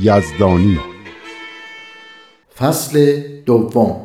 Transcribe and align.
یزدانی. 0.00 0.80
فصل 2.58 3.20
دوم. 3.46 4.00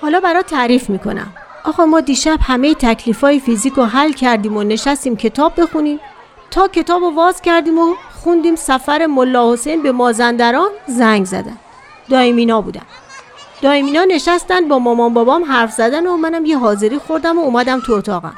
حالا 0.00 0.20
برات 0.20 0.46
تعریف 0.46 0.90
می‌کنم. 0.90 1.32
آقا 1.64 1.84
ما 1.84 2.00
دیشب 2.00 2.38
همه 2.42 2.74
تکلیف 2.74 3.20
های 3.20 3.40
فیزیک 3.40 3.72
رو 3.72 3.84
حل 3.84 4.12
کردیم 4.12 4.56
و 4.56 4.62
نشستیم 4.62 5.16
کتاب 5.16 5.60
بخونیم. 5.60 6.00
تا 6.50 6.68
کتاب 6.68 7.02
رو 7.02 7.10
واز 7.10 7.40
کردیم 7.40 7.78
و 7.78 7.94
خوندیم 8.20 8.56
سفر 8.56 9.06
ملا 9.06 9.52
حسین 9.52 9.82
به 9.82 9.92
مازندران 9.92 10.70
زنگ 10.86 11.24
زدن. 11.24 11.56
دایمینا 12.08 12.60
بودن. 12.60 12.82
دایمینا 13.62 14.04
نشستن 14.04 14.68
با 14.68 14.78
مامان 14.78 15.14
بابام 15.14 15.44
حرف 15.44 15.72
زدن 15.72 16.06
و 16.06 16.16
منم 16.16 16.44
یه 16.44 16.58
حاضری 16.58 16.98
خوردم 16.98 17.38
و 17.38 17.40
اومدم 17.42 17.80
تو 17.80 17.92
اتاقم. 17.92 18.34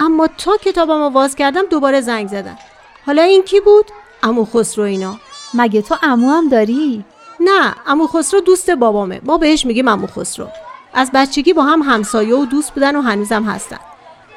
اما 0.00 0.28
تا 0.38 0.56
کتابم 0.56 1.02
رو 1.02 1.08
واز 1.08 1.34
کردم 1.34 1.62
دوباره 1.70 2.00
زنگ 2.00 2.28
زدن. 2.28 2.58
حالا 3.06 3.22
این 3.22 3.42
کی 3.42 3.60
بود؟ 3.60 3.84
امو 4.22 4.44
خسرو 4.44 4.84
اینا. 4.84 5.16
مگه 5.54 5.82
تو 5.82 5.96
امو 6.02 6.30
هم 6.30 6.48
داری؟ 6.48 7.04
نه 7.40 7.74
امو 7.86 8.06
خسرو 8.06 8.40
دوست 8.40 8.70
بابامه. 8.70 9.20
ما 9.24 9.38
بهش 9.38 9.66
میگیم 9.66 9.88
امو 9.88 10.06
خسرو. 10.06 10.48
از 10.94 11.10
بچگی 11.14 11.52
با 11.52 11.62
هم 11.62 11.82
همسایه 11.82 12.36
و 12.36 12.44
دوست 12.44 12.74
بودن 12.74 12.96
و 12.96 13.00
هنوزم 13.00 13.42
هستن. 13.42 13.78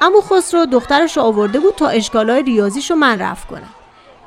امو 0.00 0.20
خسرو 0.20 0.66
دخترش 0.66 1.16
رو 1.16 1.22
آورده 1.22 1.60
بود 1.60 1.74
تا 1.74 1.88
اشکالای 1.88 2.42
ریاضیش 2.42 2.90
رو 2.90 2.96
من 2.96 3.18
رفت 3.18 3.48
کنم 3.48 3.68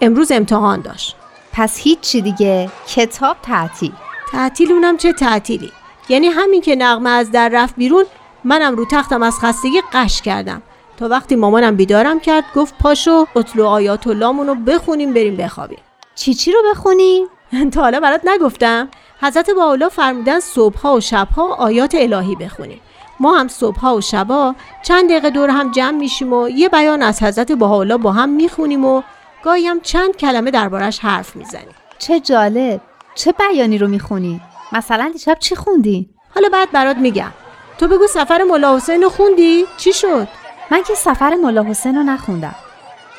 امروز 0.01 0.31
امتحان 0.31 0.81
داشت. 0.81 1.15
پس 1.53 1.77
هیچی 1.77 2.21
دیگه. 2.21 2.69
کتاب 2.87 3.37
تعطیل. 3.41 3.91
تعطیل 4.31 4.71
اونم 4.71 4.97
چه 4.97 5.13
تعطیلی؟ 5.13 5.71
یعنی 6.09 6.27
همین 6.27 6.61
که 6.61 6.75
نغمه 6.75 7.09
از 7.09 7.31
در 7.31 7.49
رفت 7.53 7.75
بیرون 7.75 8.05
منم 8.43 8.75
رو 8.75 8.85
تختم 8.85 9.23
از 9.23 9.39
خستگی 9.39 9.81
قش 9.93 10.21
کردم. 10.21 10.61
تا 10.97 11.07
وقتی 11.07 11.35
مامانم 11.35 11.75
بیدارم 11.75 12.19
کرد 12.19 12.43
گفت 12.55 12.77
پاشو 12.77 13.25
اطلو 13.35 13.65
آیات 13.65 14.07
اللهمون 14.07 14.47
رو 14.47 14.55
بخونیم 14.55 15.13
بریم 15.13 15.35
بخوابیم. 15.35 15.79
چی 16.15 16.33
چی 16.33 16.51
رو 16.51 16.59
بخونی؟ 16.71 17.25
تا 17.73 17.81
حالا 17.81 17.99
برات 17.99 18.21
نگفتم. 18.25 18.89
حضرت 19.21 19.49
باولا 19.49 19.89
فرمودن 19.89 20.39
صبحها 20.39 20.95
و 20.95 20.99
شبها 20.99 21.55
آیات 21.55 21.95
الهی 21.95 22.35
بخونیم. 22.35 22.81
ما 23.19 23.37
هم 23.37 23.47
صبحها 23.47 23.95
و 23.95 24.01
شبا 24.01 24.55
چند 24.83 25.09
دقیقه 25.09 25.29
دور 25.29 25.49
هم 25.49 25.71
جمع 25.71 25.97
میشیم 25.97 26.33
و 26.33 26.49
یه 26.49 26.69
بیان 26.69 27.01
از 27.01 27.23
حضرت 27.23 27.51
بهاءالله 27.51 27.97
با 27.97 28.11
هم 28.11 28.29
می‌خونیم 28.29 28.85
و 28.85 29.01
گاهی 29.45 29.67
هم 29.67 29.79
چند 29.79 30.17
کلمه 30.17 30.51
دربارش 30.51 30.99
حرف 30.99 31.35
می‌زنیم 31.35 31.75
چه 31.97 32.19
جالب. 32.19 32.81
چه 33.15 33.31
بیانی 33.31 33.77
رو 33.77 33.87
می‌خونی؟ 33.87 34.41
مثلا 34.71 35.09
دیشب 35.13 35.37
چی 35.39 35.55
خوندی؟ 35.55 36.09
حالا 36.35 36.49
بعد 36.49 36.71
برات 36.71 36.97
میگم. 36.97 37.31
تو 37.77 37.87
بگو 37.87 38.07
سفر 38.07 38.43
ملا 38.43 38.75
حسین 38.75 39.03
رو 39.03 39.09
خوندی؟ 39.09 39.65
چی 39.77 39.93
شد؟ 39.93 40.27
من 40.71 40.83
که 40.83 40.95
سفر 40.95 41.35
ملا 41.35 41.63
حسین 41.63 41.95
رو 41.95 42.03
نخوندم. 42.03 42.55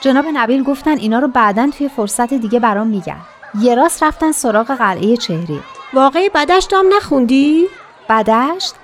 جناب 0.00 0.24
نبیل 0.32 0.62
گفتن 0.62 0.98
اینا 0.98 1.18
رو 1.18 1.28
بعدا 1.28 1.70
توی 1.78 1.88
فرصت 1.88 2.34
دیگه 2.34 2.60
برام 2.60 2.86
میگن. 2.86 3.20
یه 3.60 3.74
راست 3.74 4.02
رفتن 4.02 4.32
سراغ 4.32 4.66
قلعه 4.66 5.16
چهری. 5.16 5.60
واقعی 5.92 6.28
بدشت 6.28 6.72
هم 6.72 6.86
نخوندی؟ 6.96 7.66
بدشت؟ 8.08 8.74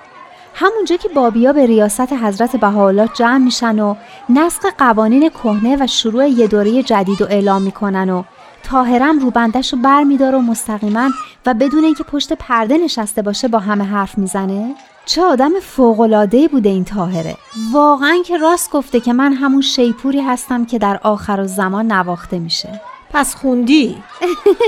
همونجا 0.53 0.95
که 0.95 1.09
بابیا 1.09 1.53
به 1.53 1.65
ریاست 1.65 2.13
حضرت 2.13 2.55
بهاءالله 2.55 3.09
جمع 3.13 3.37
میشن 3.37 3.79
و 3.79 3.95
نسق 4.29 4.73
قوانین 4.77 5.29
کهنه 5.29 5.77
و 5.79 5.87
شروع 5.87 6.27
یه 6.27 6.47
دوره 6.47 6.83
جدید 6.83 7.21
رو 7.21 7.27
اعلام 7.29 7.61
می‌کنن 7.61 8.09
و 8.09 8.23
تاهرم 8.63 9.19
روبندش 9.19 9.73
رو 9.73 9.79
بر 9.79 10.03
میداره 10.03 10.37
و 10.37 10.41
مستقیما 10.41 11.09
و 11.45 11.53
بدون 11.53 11.83
اینکه 11.83 12.03
پشت 12.03 12.33
پرده 12.33 12.77
نشسته 12.77 13.21
باشه 13.21 13.47
با 13.47 13.59
همه 13.59 13.83
حرف 13.83 14.17
می‌زنه. 14.17 14.75
چه 15.05 15.21
آدم 15.23 15.59
فوقلادهی 15.59 16.47
بوده 16.47 16.69
این 16.69 16.85
تاهره 16.85 17.35
واقعا 17.71 18.17
که 18.25 18.37
راست 18.37 18.71
گفته 18.71 18.99
که 18.99 19.13
من 19.13 19.33
همون 19.33 19.61
شیپوری 19.61 20.21
هستم 20.21 20.65
که 20.65 20.79
در 20.79 20.99
آخر 21.03 21.39
و 21.39 21.47
زمان 21.47 21.91
نواخته 21.91 22.39
میشه. 22.39 22.81
پس 23.13 23.35
خوندی؟ 23.35 24.03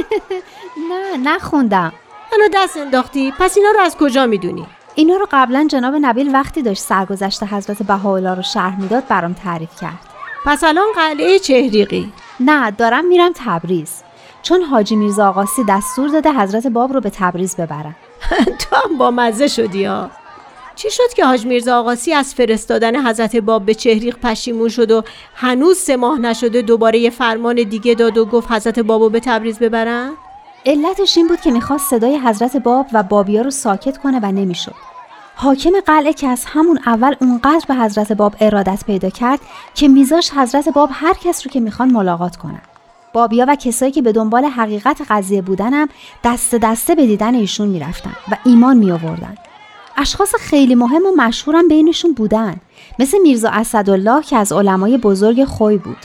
نه 0.89 1.17
نخوندم. 1.23 1.93
منو 2.31 2.49
دست 2.53 2.77
انداختی؟ 2.77 3.33
پس 3.39 3.57
اینا 3.57 3.69
رو 3.71 3.79
از 3.79 3.97
کجا 3.97 4.25
می‌دونی؟ 4.25 4.65
اینا 4.95 5.17
رو 5.17 5.27
قبلا 5.31 5.67
جناب 5.69 5.95
نبیل 6.01 6.33
وقتی 6.33 6.61
داشت 6.61 6.81
سرگذشت 6.81 7.43
حضرت 7.43 7.83
بهاءالله 7.83 8.35
رو 8.35 8.41
شرح 8.41 8.81
می‌داد 8.81 9.07
برام 9.07 9.33
تعریف 9.33 9.81
کرد. 9.81 9.99
پس 10.45 10.63
الان 10.63 10.85
قلعه 10.95 11.39
چهریقی؟ 11.39 12.13
نه 12.39 12.71
دارم 12.71 13.05
میرم 13.05 13.31
تبریز. 13.35 14.03
چون 14.41 14.61
حاجی 14.61 14.95
میرزا 14.95 15.29
آقاسی 15.29 15.63
دستور 15.69 16.09
داده 16.09 16.31
حضرت 16.31 16.67
باب 16.67 16.93
رو 16.93 17.01
به 17.01 17.09
تبریز 17.09 17.55
ببرن. 17.55 17.95
تو 18.59 18.75
هم 18.75 18.97
با 18.97 19.11
مزه 19.11 19.47
شدی 19.47 19.85
ها. 19.85 20.09
چی 20.75 20.91
شد 20.91 21.13
که 21.15 21.25
حاج 21.25 21.45
میرزا 21.45 21.79
آقاسی 21.79 22.13
از 22.13 22.33
فرستادن 22.33 23.07
حضرت 23.07 23.35
باب 23.35 23.65
به 23.65 23.73
چهریق 23.73 24.17
پشیمون 24.17 24.69
شد 24.69 24.91
و 24.91 25.03
هنوز 25.35 25.77
سه 25.77 25.97
ماه 25.97 26.19
نشده 26.19 26.61
دوباره 26.61 26.99
یه 26.99 27.09
فرمان 27.09 27.55
دیگه 27.55 27.95
داد 27.95 28.17
و 28.17 28.25
گفت 28.25 28.51
حضرت 28.51 28.79
بابو 28.79 29.09
به 29.09 29.19
تبریز 29.19 29.59
ببرن؟ 29.59 30.11
علتش 30.67 31.17
این 31.17 31.27
بود 31.27 31.41
که 31.41 31.51
می‌خواست 31.51 31.89
صدای 31.89 32.19
حضرت 32.19 32.57
باب 32.57 32.87
و 32.93 33.03
بابیا 33.03 33.41
رو 33.41 33.51
ساکت 33.51 33.97
کنه 33.97 34.19
و 34.23 34.25
نمی‌شد. 34.25 34.75
حاکم 35.35 35.71
قلعه 35.85 36.13
که 36.13 36.27
از 36.27 36.45
همون 36.45 36.79
اول 36.85 37.15
اونقدر 37.21 37.65
به 37.67 37.75
حضرت 37.75 38.11
باب 38.11 38.35
ارادت 38.39 38.83
پیدا 38.85 39.09
کرد 39.09 39.39
که 39.73 39.87
میذاش 39.87 40.31
حضرت 40.31 40.69
باب 40.69 40.89
هر 40.93 41.13
کس 41.13 41.45
رو 41.45 41.51
که 41.51 41.59
می‌خوان 41.59 41.91
ملاقات 41.91 42.35
کنن. 42.35 42.61
بابیا 43.13 43.45
و 43.47 43.55
کسایی 43.55 43.91
که 43.91 44.01
به 44.01 44.11
دنبال 44.11 44.45
حقیقت 44.45 45.01
قضیه 45.09 45.41
بودنم 45.41 45.87
دست 46.23 46.55
دسته 46.55 46.95
به 46.95 47.05
دیدن 47.05 47.35
ایشون 47.35 47.67
می‌رفتن 47.67 48.15
و 48.31 48.37
ایمان 48.45 48.77
می 48.77 48.91
آوردن. 48.91 49.35
اشخاص 49.97 50.35
خیلی 50.35 50.75
مهم 50.75 51.05
و 51.05 51.15
مشهورم 51.23 51.67
بینشون 51.67 52.13
بودن 52.13 52.55
مثل 52.99 53.17
میرزا 53.23 53.49
اسدالله 53.49 54.23
که 54.23 54.37
از 54.37 54.51
علمای 54.51 54.97
بزرگ 54.97 55.45
خوی 55.45 55.77
بود. 55.77 55.97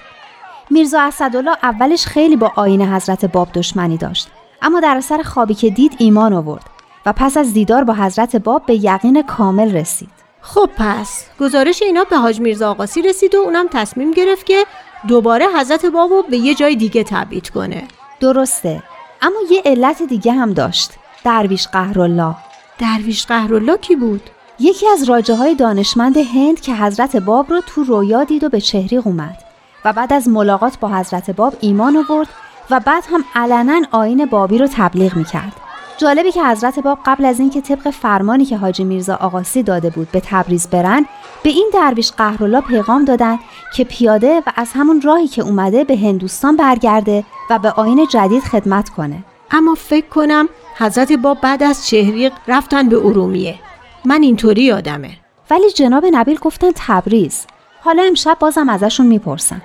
میرزا 0.70 1.00
اسدالله 1.00 1.56
اولش 1.62 2.06
خیلی 2.06 2.36
با 2.36 2.52
آین 2.56 2.82
حضرت 2.82 3.24
باب 3.24 3.48
دشمنی 3.52 3.96
داشت 3.96 4.28
اما 4.62 4.80
در 4.80 4.96
اثر 4.96 5.22
خوابی 5.22 5.54
که 5.54 5.70
دید 5.70 5.96
ایمان 5.98 6.32
آورد 6.32 6.64
و 7.06 7.12
پس 7.12 7.36
از 7.36 7.52
دیدار 7.52 7.84
با 7.84 7.94
حضرت 7.94 8.36
باب 8.36 8.66
به 8.66 8.74
یقین 8.84 9.22
کامل 9.22 9.72
رسید. 9.76 10.10
خب 10.40 10.70
پس 10.76 11.24
گزارش 11.40 11.82
اینا 11.82 12.04
به 12.04 12.16
حاج 12.16 12.40
میرزا 12.40 12.70
آقاسی 12.70 13.02
رسید 13.02 13.34
و 13.34 13.38
اونم 13.38 13.66
تصمیم 13.72 14.10
گرفت 14.10 14.46
که 14.46 14.64
دوباره 15.08 15.46
حضرت 15.56 15.86
بابو 15.86 16.22
به 16.22 16.36
یه 16.36 16.54
جای 16.54 16.76
دیگه 16.76 17.04
تبعید 17.04 17.50
کنه. 17.50 17.84
درسته 18.20 18.82
اما 19.22 19.38
یه 19.50 19.62
علت 19.64 20.02
دیگه 20.02 20.32
هم 20.32 20.52
داشت. 20.52 20.90
درویش 21.24 21.68
قهرالله. 21.68 22.34
درویش 22.78 23.26
قهرالله 23.26 23.76
کی 23.76 23.96
بود؟ 23.96 24.30
یکی 24.58 24.88
از 24.88 25.04
راجه 25.04 25.34
های 25.34 25.54
دانشمند 25.54 26.16
هند 26.16 26.60
که 26.60 26.74
حضرت 26.74 27.16
باب 27.16 27.50
رو 27.50 27.60
تو 27.60 27.84
رویا 27.84 28.24
دید 28.24 28.44
و 28.44 28.48
به 28.48 28.60
چهریق 28.60 29.06
اومد 29.06 29.38
و 29.84 29.92
بعد 29.92 30.12
از 30.12 30.28
ملاقات 30.28 30.78
با 30.78 30.88
حضرت 30.88 31.30
باب 31.30 31.56
ایمان 31.60 31.96
آورد 31.96 32.28
و 32.70 32.80
بعد 32.80 33.04
هم 33.10 33.24
علنا 33.34 33.80
آین 33.90 34.26
بابی 34.26 34.58
رو 34.58 34.68
تبلیغ 34.72 35.16
می‌کرد. 35.16 35.52
جالبی 35.98 36.32
که 36.32 36.44
حضرت 36.44 36.78
باب 36.78 36.98
قبل 37.06 37.24
از 37.24 37.40
اینکه 37.40 37.60
طبق 37.60 37.90
فرمانی 37.90 38.44
که 38.44 38.56
حاجی 38.56 38.84
میرزا 38.84 39.14
آقاسی 39.14 39.62
داده 39.62 39.90
بود 39.90 40.10
به 40.12 40.22
تبریز 40.24 40.68
برن 40.68 41.06
به 41.42 41.50
این 41.50 41.70
درویش 41.74 42.12
قهرالله 42.12 42.60
پیغام 42.60 43.04
دادن 43.04 43.38
که 43.76 43.84
پیاده 43.84 44.42
و 44.46 44.52
از 44.56 44.70
همون 44.74 45.00
راهی 45.00 45.28
که 45.28 45.42
اومده 45.42 45.84
به 45.84 45.96
هندوستان 45.96 46.56
برگرده 46.56 47.24
و 47.50 47.58
به 47.58 47.70
آین 47.70 48.06
جدید 48.10 48.42
خدمت 48.42 48.88
کنه. 48.88 49.24
اما 49.50 49.74
فکر 49.74 50.06
کنم 50.06 50.48
حضرت 50.78 51.12
باب 51.12 51.40
بعد 51.40 51.62
از 51.62 51.86
چهریق 51.86 52.32
رفتن 52.48 52.88
به 52.88 52.96
ارومیه. 52.96 53.54
من 54.04 54.22
اینطوری 54.22 54.62
یادمه. 54.62 55.10
ولی 55.50 55.70
جناب 55.70 56.06
نبیل 56.12 56.38
گفتن 56.38 56.70
تبریز. 56.74 57.46
حالا 57.80 58.02
امشب 58.02 58.36
بازم 58.40 58.68
ازشون 58.68 59.06
می‌پرسم 59.06 59.62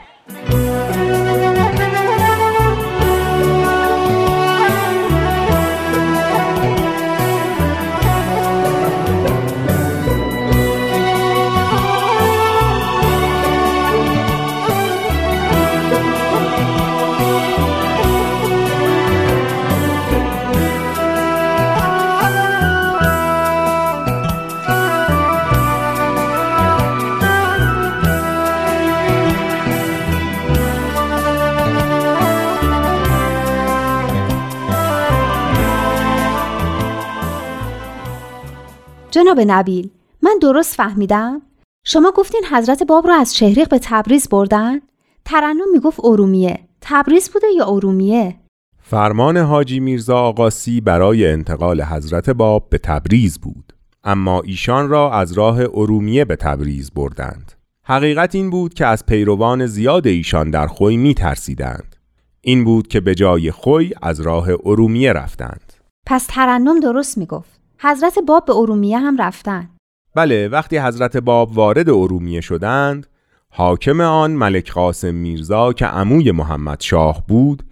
جناب 39.15 39.39
نبیل 39.47 39.89
من 40.21 40.39
درست 40.41 40.75
فهمیدم؟ 40.75 41.41
شما 41.85 42.11
گفتین 42.11 42.41
حضرت 42.51 42.83
باب 42.83 43.07
رو 43.07 43.13
از 43.13 43.33
چهریق 43.33 43.69
به 43.69 43.79
تبریز 43.83 44.29
بردن؟ 44.29 44.79
ترنم 45.25 45.71
می‌گفت 45.73 45.99
ارومیه. 46.03 46.59
تبریز 46.81 47.29
بوده 47.29 47.47
یا 47.57 47.65
ارومیه؟ 47.65 48.35
فرمان 48.81 49.37
حاجی 49.37 49.79
میرزا 49.79 50.17
آقاسی 50.17 50.81
برای 50.81 51.27
انتقال 51.27 51.81
حضرت 51.81 52.29
باب 52.29 52.69
به 52.69 52.77
تبریز 52.77 53.39
بود. 53.39 53.73
اما 54.03 54.41
ایشان 54.41 54.89
را 54.89 55.13
از 55.13 55.31
راه 55.31 55.59
ارومیه 55.59 56.25
به 56.25 56.35
تبریز 56.35 56.91
بردند. 56.91 57.51
حقیقت 57.83 58.35
این 58.35 58.49
بود 58.49 58.73
که 58.73 58.85
از 58.85 59.05
پیروان 59.05 59.65
زیاد 59.65 60.07
ایشان 60.07 60.49
در 60.49 60.67
خوی 60.67 60.97
می 60.97 61.13
ترسیدند 61.13 61.95
این 62.41 62.63
بود 62.63 62.87
که 62.87 62.99
به 62.99 63.15
جای 63.15 63.51
خوی 63.51 63.91
از 64.01 64.19
راه 64.21 64.47
ارومیه 64.65 65.13
رفتند. 65.13 65.73
پس 66.05 66.25
ترنم 66.29 66.79
درست 66.79 67.17
می‌گفت. 67.17 67.54
حضرت 67.79 68.19
باب 68.19 68.45
به 68.45 68.55
ارومیه 68.55 68.99
هم 68.99 69.21
رفتن. 69.21 69.69
بله 70.15 70.47
وقتی 70.47 70.77
حضرت 70.77 71.17
باب 71.17 71.57
وارد 71.57 71.89
ارومیه 71.89 72.41
شدند 72.41 73.07
حاکم 73.49 74.01
آن 74.01 74.31
ملک 74.31 74.71
قاسم 74.71 75.15
میرزا 75.15 75.73
که 75.73 75.85
عموی 75.85 76.31
محمد 76.31 76.81
شاه 76.81 77.23
بود 77.27 77.63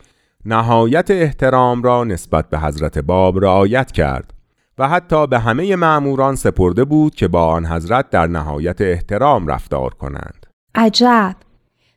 نهایت 0.45 1.11
احترام 1.11 1.83
را 1.83 2.03
نسبت 2.03 2.49
به 2.49 2.59
حضرت 2.59 2.99
باب 2.99 3.43
رعایت 3.43 3.91
کرد 3.91 4.33
و 4.77 4.89
حتی 4.89 5.27
به 5.27 5.39
همه 5.39 5.75
معموران 5.75 6.35
سپرده 6.35 6.85
بود 6.85 7.15
که 7.15 7.27
با 7.27 7.45
آن 7.47 7.65
حضرت 7.65 8.09
در 8.09 8.27
نهایت 8.27 8.81
احترام 8.81 9.47
رفتار 9.47 9.93
کنند. 9.93 10.45
عجب! 10.75 11.35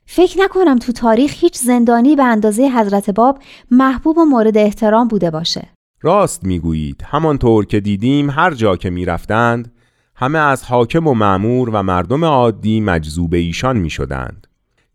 فکر 0.06 0.40
نکنم 0.40 0.78
تو 0.78 0.92
تاریخ 0.92 1.34
هیچ 1.36 1.56
زندانی 1.56 2.16
به 2.16 2.24
اندازه 2.24 2.68
حضرت 2.68 3.10
باب 3.10 3.38
محبوب 3.70 4.18
و 4.18 4.24
مورد 4.24 4.58
احترام 4.58 5.08
بوده 5.08 5.30
باشه. 5.30 5.68
راست 6.00 6.44
می‌گویید 6.44 7.02
همانطور 7.04 7.66
که 7.66 7.80
دیدیم 7.80 8.30
هر 8.30 8.54
جا 8.54 8.76
که 8.76 8.90
می‌رفتند 8.90 9.72
همه 10.16 10.38
از 10.38 10.64
حاکم 10.64 11.06
و 11.06 11.14
معمور 11.14 11.70
و 11.70 11.82
مردم 11.82 12.24
عادی 12.24 12.80
مجذوب 12.80 13.34
ایشان 13.34 13.76
می 13.76 13.90
شدند. 13.90 14.46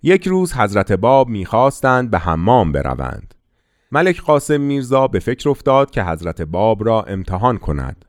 یک 0.03 0.27
روز 0.27 0.53
حضرت 0.53 0.91
باب 0.91 1.29
می‌خواستند 1.29 2.11
به 2.11 2.19
حمام 2.19 2.71
بروند. 2.71 3.33
ملک 3.91 4.21
قاسم 4.21 4.61
میرزا 4.61 5.07
به 5.07 5.19
فکر 5.19 5.49
افتاد 5.49 5.91
که 5.91 6.03
حضرت 6.03 6.41
باب 6.41 6.85
را 6.85 7.03
امتحان 7.03 7.57
کند. 7.57 8.05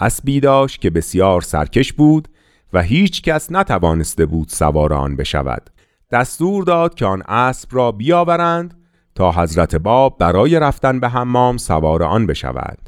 اسبی 0.00 0.40
داشت 0.40 0.80
که 0.80 0.90
بسیار 0.90 1.40
سرکش 1.40 1.92
بود 1.92 2.28
و 2.72 2.82
هیچ 2.82 3.22
کس 3.22 3.52
نتوانسته 3.52 4.26
بود 4.26 4.48
سوار 4.48 4.92
آن 4.92 5.16
بشود. 5.16 5.70
دستور 6.10 6.64
داد 6.64 6.94
که 6.94 7.06
آن 7.06 7.22
اسب 7.22 7.68
را 7.72 7.92
بیاورند 7.92 8.85
تا 9.16 9.32
حضرت 9.32 9.76
باب 9.76 10.18
برای 10.18 10.60
رفتن 10.60 11.00
به 11.00 11.08
حمام 11.08 11.56
سوار 11.56 12.02
آن 12.02 12.26
بشود. 12.26 12.78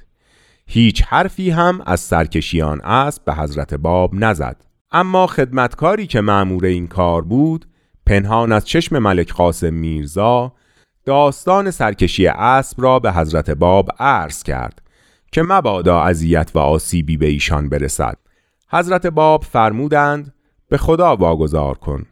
هیچ 0.67 1.03
حرفی 1.03 1.51
هم 1.51 1.83
از 1.87 2.01
سرکشیان 2.01 2.81
اسب 2.81 3.25
به 3.25 3.35
حضرت 3.35 3.75
باب 3.75 4.11
نزد. 4.15 4.65
اما 4.93 5.27
خدمتکاری 5.27 6.07
که 6.07 6.21
معمور 6.21 6.67
این 6.67 6.87
کار 6.87 7.23
بود 7.23 7.69
پنهان 8.07 8.53
از 8.53 8.67
چشم 8.67 8.99
ملک 8.99 9.33
قاسم 9.33 9.75
میرزا 9.75 10.53
داستان 11.05 11.71
سرکشی 11.71 12.27
اسب 12.27 12.83
را 12.83 12.99
به 12.99 13.13
حضرت 13.13 13.51
باب 13.51 13.91
عرض 13.99 14.43
کرد 14.43 14.83
که 15.33 15.43
مبادا 15.43 16.01
اذیت 16.01 16.51
و 16.55 16.59
آسیبی 16.59 17.17
به 17.17 17.27
ایشان 17.27 17.69
برسد 17.69 18.17
حضرت 18.71 19.07
باب 19.07 19.45
فرمودند 19.45 20.35
به 20.69 20.79
خدا 20.79 21.17
واگذار 21.17 21.79
کن 21.79 22.07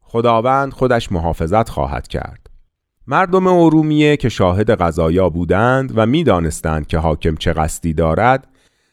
خداوند 0.00 0.72
خودش 0.72 1.12
محافظت 1.12 1.68
خواهد 1.68 2.08
کرد 2.08 2.39
مردم 3.06 3.46
ارومیه 3.46 4.16
که 4.16 4.28
شاهد 4.28 4.70
قضایا 4.70 5.28
بودند 5.28 5.92
و 5.94 6.06
می‌دانستند 6.06 6.86
که 6.86 6.98
حاکم 6.98 7.36
چه 7.36 7.52
قصدی 7.52 7.92
دارد 7.92 8.46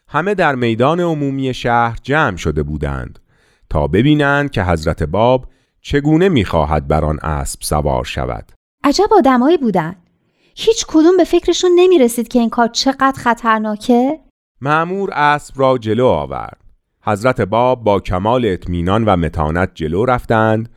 همه 0.08 0.36
در 0.36 0.56
میدان 0.56 1.00
عمومی 1.00 1.54
شهر 1.54 1.98
جمع 2.04 2.38
شده 2.38 2.64
بودند 2.64 3.20
تا 3.70 3.88
ببینند 3.88 4.52
که 4.52 4.64
حضرت 4.64 5.04
باب 5.04 5.46
چگونه 5.82 6.30
می‌خواهد 6.30 6.88
بر 6.88 7.06
آن 7.06 7.20
اسب 7.20 7.62
سوار 7.62 8.04
شود. 8.04 8.52
عجب 8.84 9.08
آدمایی 9.12 9.58
بودن. 9.58 9.96
هیچ 10.56 10.86
کدوم 10.88 11.18
به 11.18 11.24
فکرشون 11.24 11.72
نمی 11.76 12.00
رسید 12.00 12.28
که 12.28 12.40
این 12.40 12.50
کار 12.50 12.68
چقدر 12.68 13.22
خطرناکه؟ 13.22 14.20
معمور 14.62 15.10
اسب 15.14 15.60
را 15.60 15.78
جلو 15.78 16.06
آورد. 16.06 16.58
حضرت 17.02 17.42
باب 17.42 17.84
با 17.84 18.00
کمال 18.00 18.46
اطمینان 18.46 19.06
و 19.06 19.16
متانت 19.16 19.72
جلو 19.74 20.06
رفتند 20.06 20.70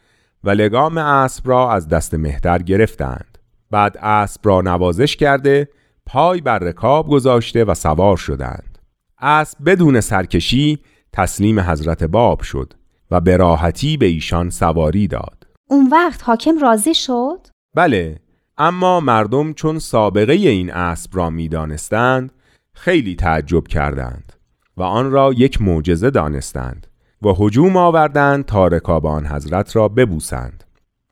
و 0.45 0.51
لگام 0.51 0.99
اسب 0.99 1.49
را 1.49 1.73
از 1.73 1.89
دست 1.89 2.15
مهتر 2.15 2.59
گرفتند. 2.59 3.39
بعد 3.71 3.97
اسب 3.97 4.41
را 4.45 4.61
نوازش 4.61 5.17
کرده 5.17 5.69
پای 6.07 6.41
بر 6.41 6.59
رکاب 6.59 7.09
گذاشته 7.09 7.65
و 7.65 7.75
سوار 7.75 8.17
شدند. 8.17 8.79
اسب 9.19 9.59
بدون 9.67 10.01
سرکشی 10.01 10.79
تسلیم 11.13 11.61
حضرت 11.61 12.05
باب 12.05 12.43
شد 12.43 12.73
و 13.11 13.21
به 13.21 13.37
راحتی 13.37 13.97
به 13.97 14.07
ایشان 14.07 14.51
سواری 14.51 15.09
داد. 15.09 15.47
اون 15.69 15.89
وقت 15.89 16.23
حاکم 16.25 16.59
راضی 16.59 16.95
شد؟ 16.95 17.47
بله 17.75 18.19
اما 18.59 19.01
مردم 19.01 19.53
چون 19.53 19.79
سابقه 19.79 20.33
این 20.33 20.73
اسب 20.73 21.11
را 21.17 21.31
می‌دانستند 21.31 22.33
خیلی 22.75 23.17
تعجب 23.17 23.67
کردند 23.67 24.33
و 24.77 24.83
آن 24.83 25.11
را 25.11 25.33
یک 25.33 25.63
معجزه 25.63 26.11
دانستند. 26.11 26.87
و 27.23 27.29
هجوم 27.29 27.77
آوردند 27.77 28.45
تا 28.45 28.67
رکاب 28.67 29.07
آن 29.07 29.27
حضرت 29.27 29.77
را 29.77 29.89
ببوسند. 29.89 30.65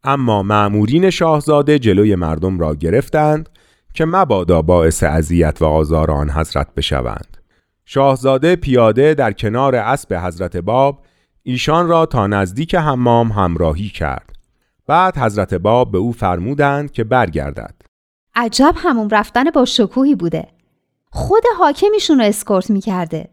اما 0.05 0.43
معمورین 0.43 1.11
شاهزاده 1.11 1.79
جلوی 1.79 2.15
مردم 2.15 2.59
را 2.59 2.75
گرفتند 2.75 3.49
که 3.95 4.05
مبادا 4.05 4.63
باعث 4.63 5.03
اذیت 5.03 5.63
و 5.63 5.65
آزار 5.65 6.11
آن 6.11 6.31
حضرت 6.31 6.75
بشوند. 6.75 7.37
شاهزاده 7.85 8.57
پیاده 8.57 9.15
در 9.15 9.33
کنار 9.33 9.77
اسب 9.77 10.15
حضرت 10.15 10.57
باب 10.57 11.03
ایشان 11.43 11.89
را 11.89 12.07
تا 12.07 12.27
نزدیک 12.27 12.75
حمام 12.75 13.33
همراهی 13.33 13.89
کرد. 13.89 14.33
بعد 14.87 15.19
حضرت 15.19 15.55
باب 15.55 15.93
به 15.93 15.99
او 15.99 16.13
فرمودند 16.13 16.93
که 16.93 17.05
برگردد. 17.05 17.75
عجب 18.35 18.75
همون 18.77 19.11
رفتن 19.11 19.51
با 19.51 19.65
شکوهی 19.65 20.15
بوده. 20.15 20.47
خود 21.11 21.43
حاکمیشون 21.59 22.19
رو 22.19 22.25
اسکورت 22.25 22.71
می‌کرده. 22.71 23.29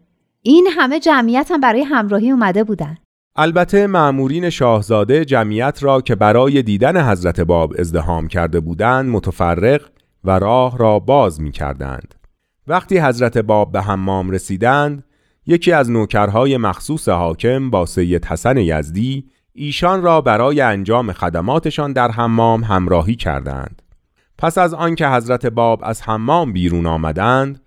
این 0.48 0.68
همه 0.70 1.00
جمعیت 1.00 1.50
هم 1.50 1.60
برای 1.60 1.82
همراهی 1.82 2.30
اومده 2.30 2.64
بودن 2.64 2.96
البته 3.36 3.86
معمورین 3.86 4.50
شاهزاده 4.50 5.24
جمعیت 5.24 5.78
را 5.82 6.00
که 6.00 6.14
برای 6.14 6.62
دیدن 6.62 7.10
حضرت 7.10 7.40
باب 7.40 7.74
ازدهام 7.78 8.28
کرده 8.28 8.60
بودند 8.60 9.10
متفرق 9.10 9.80
و 10.24 10.38
راه 10.38 10.78
را 10.78 10.98
باز 10.98 11.40
می 11.40 11.52
کردند. 11.52 12.14
وقتی 12.66 12.98
حضرت 12.98 13.38
باب 13.38 13.72
به 13.72 13.82
حمام 13.82 14.30
رسیدند 14.30 15.04
یکی 15.46 15.72
از 15.72 15.90
نوکرهای 15.90 16.56
مخصوص 16.56 17.08
حاکم 17.08 17.70
با 17.70 17.86
سید 17.86 18.24
حسن 18.24 18.56
یزدی 18.56 19.24
ایشان 19.52 20.02
را 20.02 20.20
برای 20.20 20.60
انجام 20.60 21.12
خدماتشان 21.12 21.92
در 21.92 22.10
حمام 22.10 22.64
همراهی 22.64 23.14
کردند. 23.14 23.82
پس 24.38 24.58
از 24.58 24.74
آنکه 24.74 25.08
حضرت 25.08 25.46
باب 25.46 25.80
از 25.84 26.02
حمام 26.02 26.52
بیرون 26.52 26.86
آمدند، 26.86 27.60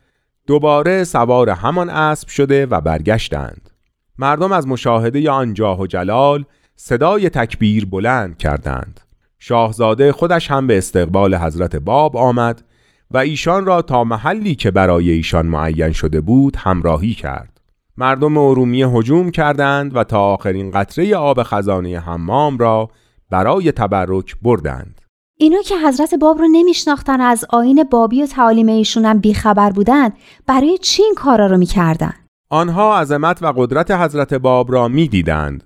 دوباره 0.49 1.03
سوار 1.03 1.49
همان 1.49 1.89
اسب 1.89 2.27
شده 2.27 2.65
و 2.65 2.81
برگشتند. 2.81 3.69
مردم 4.17 4.51
از 4.51 4.67
مشاهده 4.67 5.31
آن 5.31 5.53
جاه 5.53 5.81
و 5.81 5.87
جلال 5.87 6.45
صدای 6.75 7.29
تکبیر 7.29 7.85
بلند 7.85 8.37
کردند. 8.37 8.99
شاهزاده 9.39 10.11
خودش 10.11 10.51
هم 10.51 10.67
به 10.67 10.77
استقبال 10.77 11.35
حضرت 11.35 11.75
باب 11.75 12.17
آمد 12.17 12.63
و 13.11 13.17
ایشان 13.17 13.65
را 13.65 13.81
تا 13.81 14.03
محلی 14.03 14.55
که 14.55 14.71
برای 14.71 15.09
ایشان 15.09 15.45
معین 15.45 15.91
شده 15.91 16.21
بود 16.21 16.55
همراهی 16.55 17.13
کرد. 17.13 17.61
مردم 17.97 18.37
ارومیه 18.37 18.87
هجوم 18.87 19.31
کردند 19.31 19.95
و 19.95 20.03
تا 20.03 20.21
آخرین 20.21 20.71
قطره 20.71 21.15
آب 21.15 21.43
خزانه 21.43 21.99
حمام 21.99 22.57
را 22.57 22.89
برای 23.29 23.71
تبرک 23.71 24.35
بردند 24.41 25.01
اینا 25.41 25.61
که 25.61 25.75
حضرت 25.87 26.13
باب 26.13 26.39
رو 26.39 26.47
نمیشناختن 26.51 27.21
از 27.21 27.45
آین 27.49 27.83
بابی 27.83 28.23
و 28.23 28.25
تعالیم 28.25 28.67
ایشون 28.67 29.05
هم 29.05 29.19
بیخبر 29.19 29.69
بودن 29.69 30.09
برای 30.47 30.77
چی 30.77 31.03
این 31.03 31.13
کارا 31.15 31.47
رو 31.47 31.57
می‌کردن؟ 31.57 32.13
آنها 32.49 32.99
عظمت 32.99 33.43
و 33.43 33.53
قدرت 33.57 33.91
حضرت 33.91 34.33
باب 34.33 34.71
را 34.71 34.87
می‌دیدند 34.87 35.63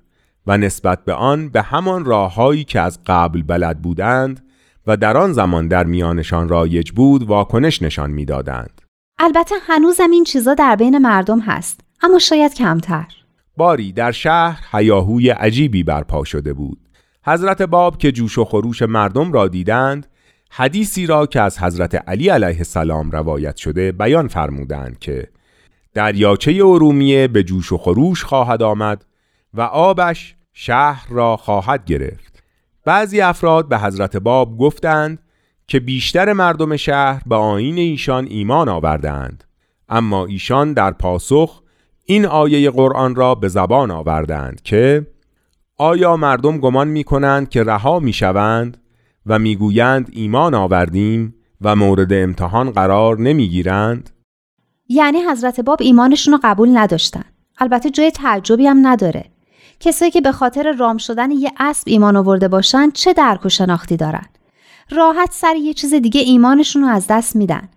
و 0.48 0.58
نسبت 0.58 1.06
به 1.06 1.14
آن 1.14 1.50
به 1.50 1.62
همان 1.62 2.06
راههایی 2.06 2.64
که 2.64 2.80
از 2.80 3.00
قبل 3.06 3.42
بلد 3.42 3.82
بودند 3.82 4.46
و 4.88 4.98
در 4.98 5.18
آن 5.18 5.34
زمان 5.34 5.68
در 5.68 5.84
میانشان 5.84 6.50
رایج 6.50 6.92
بود 6.92 7.24
واکنش 7.24 7.82
نشان 7.82 8.12
می‌دادند. 8.12 8.82
البته 9.20 9.56
هنوزم 9.68 10.12
این 10.12 10.24
چیزا 10.24 10.54
در 10.54 10.76
بین 10.76 10.98
مردم 10.98 11.40
هست 11.40 11.80
اما 12.02 12.20
شاید 12.20 12.54
کمتر. 12.54 13.08
باری 13.58 13.92
در 13.92 14.12
شهر 14.12 14.64
هیاهوی 14.72 15.30
عجیبی 15.30 15.84
برپا 15.84 16.24
شده 16.24 16.54
بود. 16.54 16.83
حضرت 17.26 17.62
باب 17.62 17.98
که 17.98 18.12
جوش 18.12 18.38
و 18.38 18.46
خروش 18.46 18.82
مردم 18.82 19.32
را 19.32 19.48
دیدند 19.48 20.08
حدیثی 20.50 21.06
را 21.06 21.26
که 21.26 21.42
از 21.42 21.60
حضرت 21.60 21.96
علی 21.96 22.30
علیه 22.30 22.58
السلام 22.58 23.12
روایت 23.12 23.56
شده 23.56 23.92
بیان 23.92 24.28
فرمودند 24.28 25.00
که 25.00 25.28
دریاچه 25.94 26.52
ارومیه 26.52 27.28
به 27.28 27.44
جوش 27.44 27.72
و 27.72 27.78
خروش 27.78 28.24
خواهد 28.24 28.64
آمد 28.64 29.06
و 29.54 29.62
آبش 29.62 30.36
شهر 30.54 31.08
را 31.10 31.38
خواهد 31.38 31.86
گرفت. 31.86 32.44
بعضی 32.86 33.22
افراد 33.22 33.68
به 33.68 33.80
حضرت 33.80 34.18
باب 34.18 34.58
گفتند 34.58 35.20
که 35.68 35.80
بیشتر 35.80 36.34
مردم 36.34 36.76
شهر 36.76 37.22
به 37.26 37.36
آین 37.36 37.78
ایشان 37.78 38.28
ایمان 38.30 38.70
آوردند 38.70 39.44
اما 39.90 40.26
ایشان 40.26 40.74
در 40.74 40.92
پاسخ 40.92 41.62
این 42.06 42.26
آیه 42.26 42.70
قرآن 42.70 43.16
را 43.16 43.36
به 43.36 43.48
زبان 43.48 43.92
آوردند 43.92 44.62
که 44.62 45.08
آیا 45.78 46.18
مردم 46.18 46.58
گمان 46.58 46.88
می 46.88 47.04
کنند 47.04 47.50
که 47.50 47.64
رها 47.64 48.00
می 48.00 48.14
شوند 48.14 48.78
و 49.26 49.40
می 49.40 49.56
گویند 49.56 50.10
ایمان 50.12 50.54
آوردیم 50.54 51.36
و 51.62 51.76
مورد 51.76 52.14
امتحان 52.14 52.72
قرار 52.72 53.20
نمی 53.20 53.48
گیرند؟ 53.48 54.10
یعنی 54.90 55.22
حضرت 55.22 55.60
باب 55.60 55.82
ایمانشون 55.82 56.34
رو 56.34 56.40
قبول 56.44 56.78
نداشتن. 56.78 57.24
البته 57.58 57.90
جای 57.90 58.12
تعجبی 58.12 58.68
هم 58.68 58.88
نداره. 58.88 59.26
کسایی 59.80 60.12
که 60.12 60.22
به 60.22 60.32
خاطر 60.32 60.72
رام 60.72 60.98
شدن 60.98 61.32
یه 61.32 61.52
اسب 61.58 61.84
ایمان 61.86 62.16
آورده 62.16 62.48
باشن 62.48 62.90
چه 62.90 63.14
درک 63.14 63.46
و 63.46 63.50
شناختی 63.50 63.98
دارن؟ 63.98 64.26
راحت 64.90 65.32
سر 65.32 65.56
یه 65.56 65.74
چیز 65.74 65.94
دیگه 65.94 66.22
ایمانشون 66.22 66.82
رو 66.82 66.88
از 66.88 67.08
دست 67.10 67.36
میدن. 67.36 67.70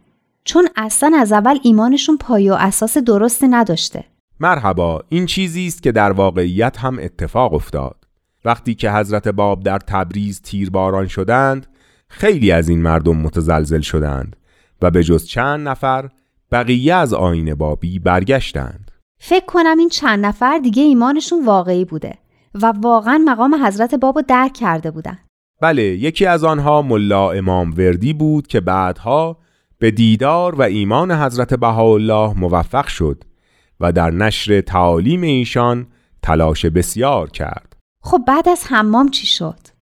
چون 0.44 0.68
اصلا 0.76 1.16
از 1.18 1.32
اول 1.32 1.58
ایمانشون 1.62 2.16
پایه 2.16 2.52
و 2.52 2.56
اساس 2.60 2.98
درستی 2.98 3.48
نداشته. 3.48 4.04
مرحبا 4.40 5.02
این 5.08 5.26
چیزی 5.26 5.66
است 5.66 5.82
که 5.82 5.92
در 5.92 6.12
واقعیت 6.12 6.78
هم 6.78 6.98
اتفاق 6.98 7.54
افتاد. 7.54 7.96
وقتی 8.44 8.74
که 8.74 8.90
حضرت 8.90 9.28
باب 9.28 9.62
در 9.62 9.78
تبریز 9.78 10.42
تیرباران 10.42 11.06
شدند 11.06 11.66
خیلی 12.08 12.52
از 12.52 12.68
این 12.68 12.82
مردم 12.82 13.16
متزلزل 13.16 13.80
شدند 13.80 14.36
و 14.82 14.90
به 14.90 15.04
جز 15.04 15.26
چند 15.26 15.68
نفر 15.68 16.08
بقیه 16.52 16.94
از 16.94 17.14
آین 17.14 17.54
بابی 17.54 17.98
برگشتند. 17.98 18.90
فکر 19.18 19.44
کنم 19.44 19.78
این 19.78 19.88
چند 19.88 20.26
نفر 20.26 20.58
دیگه 20.58 20.82
ایمانشون 20.82 21.44
واقعی 21.44 21.84
بوده 21.84 22.14
و 22.54 22.72
واقعا 22.80 23.22
مقام 23.24 23.64
حضرت 23.66 23.94
بابو 23.94 24.22
درک 24.22 24.52
کرده 24.52 24.90
بودن. 24.90 25.18
بله 25.60 25.82
یکی 25.82 26.26
از 26.26 26.44
آنها 26.44 26.82
ملا 26.82 27.30
امام 27.30 27.74
وردی 27.78 28.12
بود 28.12 28.46
که 28.46 28.60
بعدها 28.60 29.38
به 29.78 29.90
دیدار 29.90 30.54
و 30.54 30.62
ایمان 30.62 31.12
حضرت 31.12 31.54
بهاءالله 31.54 32.38
موفق 32.38 32.86
شد. 32.86 33.24
و 33.80 33.92
در 33.92 34.10
نشر 34.10 34.60
تعالیم 34.60 35.22
ایشان 35.22 35.86
تلاش 36.22 36.66
بسیار 36.66 37.30
کرد 37.30 37.76
خب 38.02 38.22
بعد 38.26 38.48
از 38.48 38.64
حمام 38.66 39.08
چی 39.08 39.26
شد؟ 39.26 39.58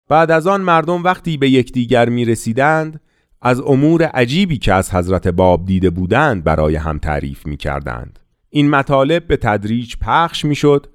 بعد 0.08 0.30
از 0.30 0.46
آن 0.46 0.60
مردم 0.60 1.04
وقتی 1.04 1.36
به 1.36 1.50
یکدیگر 1.50 2.08
می 2.08 2.24
رسیدند 2.24 3.00
از 3.42 3.60
امور 3.60 4.02
عجیبی 4.02 4.58
که 4.58 4.72
از 4.72 4.94
حضرت 4.94 5.28
باب 5.28 5.64
دیده 5.64 5.90
بودند 5.90 6.44
برای 6.44 6.76
هم 6.76 6.98
تعریف 6.98 7.46
می 7.46 7.56
کردند. 7.56 8.18
این 8.50 8.70
مطالب 8.70 9.26
به 9.26 9.36
تدریج 9.36 9.94
پخش 10.00 10.44
می 10.44 10.54
شد 10.54 10.86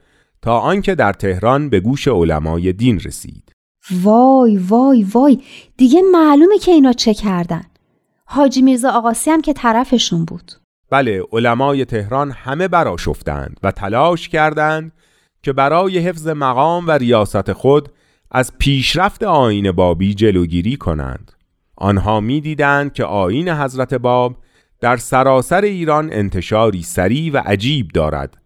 تا 0.42 0.60
آنکه 0.60 0.96
در 0.96 1.14
تهران 1.14 1.70
به 1.70 1.80
گوش 1.80 2.08
علمای 2.08 2.74
دین 2.74 3.00
رسید. 3.00 3.52
وای 3.92 4.58
وای 4.58 5.04
وای 5.04 5.42
دیگه 5.78 6.02
معلومه 6.12 6.58
که 6.58 6.72
اینا 6.72 6.94
چه 6.94 7.14
کردن. 7.14 7.64
حاجی 8.26 8.62
میرزا 8.62 8.90
آقاسی 8.90 9.32
هم 9.32 9.42
که 9.42 9.54
طرفشون 9.54 10.26
بود. 10.26 10.52
بله 10.92 11.24
علمای 11.32 11.86
تهران 11.86 12.32
همه 12.32 12.68
براشفتند 12.68 13.60
و 13.64 13.72
تلاش 13.72 14.30
کردند 14.30 14.92
که 15.44 15.54
برای 15.54 16.00
حفظ 16.00 16.28
مقام 16.28 16.88
و 16.88 16.92
ریاست 16.92 17.54
خود 17.54 17.90
از 18.32 18.58
پیشرفت 18.58 19.24
آین 19.24 19.72
بابی 19.72 20.14
جلوگیری 20.14 20.78
کنند. 20.78 21.32
آنها 21.76 22.20
می‌دیدند 22.20 22.94
که 22.94 23.04
آین 23.04 23.50
حضرت 23.50 23.94
باب 23.94 24.36
در 24.80 24.98
سراسر 24.98 25.62
ایران 25.62 26.14
انتشاری 26.14 26.84
سریع 26.84 27.34
و 27.34 27.42
عجیب 27.46 27.88
دارد 27.88 28.38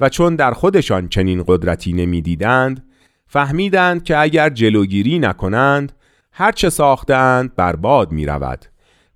و 0.00 0.08
چون 0.08 0.36
در 0.36 0.50
خودشان 0.50 1.08
چنین 1.08 1.44
قدرتی 1.46 1.92
نمی‌دیدند 1.92 2.84
فهمیدند 3.26 4.04
که 4.04 4.18
اگر 4.18 4.50
جلوگیری 4.50 5.18
نکنند 5.18 5.92
هرچه 6.32 6.70
ساختند 6.70 7.56
برباد 7.56 8.12
می 8.12 8.26
رود 8.26 8.64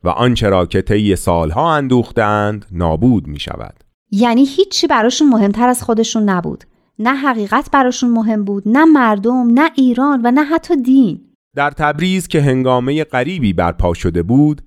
و 0.04 0.08
آنچه 0.08 0.48
را 0.48 0.66
که 0.66 0.82
طی 0.82 1.16
سالها 1.16 1.74
اندوختند 1.74 2.66
نابود 2.72 3.26
می 3.26 3.40
شود 3.40 3.84
یعنی 4.10 4.44
هیچی 4.44 4.86
براشون 4.86 5.28
مهمتر 5.28 5.68
از 5.68 5.82
خودشون 5.82 6.22
نبود. 6.22 6.64
نه 6.98 7.14
حقیقت 7.14 7.70
براشون 7.72 8.10
مهم 8.10 8.44
بود 8.44 8.62
نه 8.66 8.84
مردم 8.84 9.46
نه 9.54 9.70
ایران 9.74 10.20
و 10.24 10.30
نه 10.30 10.44
حتی 10.44 10.82
دین. 10.82 11.20
در 11.56 11.70
تبریز 11.70 12.28
که 12.28 12.42
هنگامه 12.42 13.04
غریبی 13.04 13.52
برپا 13.52 13.94
شده 13.94 14.22
بود 14.22 14.62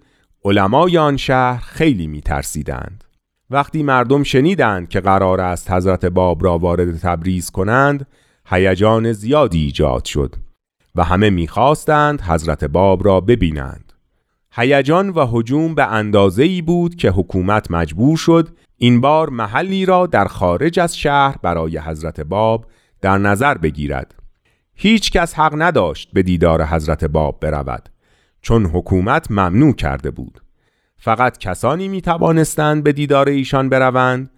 علمای 0.45 0.97
آن 0.97 1.17
شهر 1.17 1.59
خیلی 1.59 2.07
می 2.07 2.21
ترسیدند. 2.21 3.03
وقتی 3.49 3.83
مردم 3.83 4.23
شنیدند 4.23 4.89
که 4.89 4.99
قرار 4.99 5.41
است 5.41 5.71
حضرت 5.71 6.05
باب 6.05 6.43
را 6.43 6.57
وارد 6.57 6.97
تبریز 6.97 7.49
کنند 7.49 8.07
هیجان 8.45 9.11
زیادی 9.11 9.63
ایجاد 9.63 10.05
شد 10.05 10.35
و 10.95 11.03
همه 11.03 11.29
می‌خواستند 11.29 12.21
حضرت 12.21 12.63
باب 12.63 13.05
را 13.05 13.21
ببینند. 13.21 13.90
هیجان 14.51 15.09
و 15.09 15.25
هجوم 15.25 15.75
به 15.75 15.85
اندازه 15.85 16.43
ای 16.43 16.61
بود 16.61 16.95
که 16.95 17.09
حکومت 17.09 17.71
مجبور 17.71 18.17
شد 18.17 18.49
این 18.77 19.01
بار 19.01 19.29
محلی 19.29 19.85
را 19.85 20.07
در 20.07 20.25
خارج 20.25 20.79
از 20.79 20.97
شهر 20.97 21.35
برای 21.41 21.77
حضرت 21.77 22.21
باب 22.21 22.65
در 23.01 23.17
نظر 23.17 23.57
بگیرد. 23.57 24.15
هیچ 24.75 25.11
کس 25.11 25.33
حق 25.33 25.53
نداشت 25.57 26.09
به 26.13 26.23
دیدار 26.23 26.65
حضرت 26.65 27.05
باب 27.05 27.39
برود 27.39 27.89
چون 28.41 28.65
حکومت 28.65 29.31
ممنوع 29.31 29.73
کرده 29.73 30.11
بود. 30.11 30.41
فقط 30.97 31.37
کسانی 31.37 31.87
می 31.87 32.01
توانستند 32.01 32.83
به 32.83 32.91
دیدار 32.93 33.29
ایشان 33.29 33.69
بروند 33.69 34.29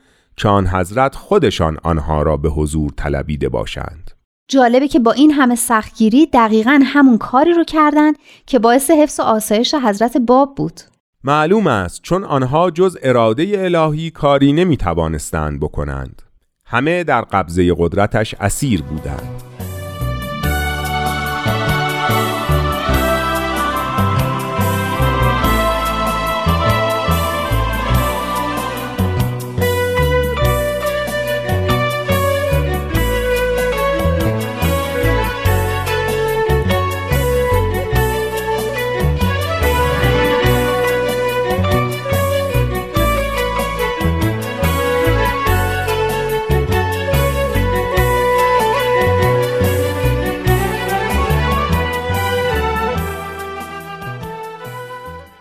آن 0.46 0.68
حضرت 0.68 1.16
خودشان 1.16 1.78
آنها 1.84 2.22
را 2.22 2.38
به 2.38 2.50
حضور 2.50 2.92
طلبیده 2.98 3.50
باشند. 3.50 4.03
جالبه 4.48 4.88
که 4.88 5.00
با 5.00 5.12
این 5.12 5.32
همه 5.32 5.56
سختگیری 5.56 6.26
دقیقا 6.26 6.80
همون 6.86 7.18
کاری 7.18 7.54
رو 7.54 7.64
کردند 7.64 8.16
که 8.46 8.60
باعث 8.60 8.92
حفظ 8.92 9.20
و 9.20 9.24
آسایش 9.24 9.74
حضرت 9.74 10.18
باب 10.18 10.56
بود. 10.56 10.82
معلوم 11.24 11.68
است 11.68 12.02
چون 12.02 12.24
آنها 12.24 12.72
جز 12.72 12.98
اراده 13.04 13.52
الهی 13.58 14.12
کاری 14.12 14.54
نمی 14.54 14.78
توانستند 14.78 15.60
بکنند. 15.60 16.22
همه 16.66 17.04
در 17.04 17.22
قبضه 17.22 17.76
قدرتش 17.78 18.36
اسیر 18.40 18.82
بودند. 18.82 19.53